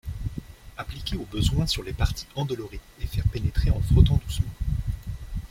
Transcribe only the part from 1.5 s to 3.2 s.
sur les parties endolories et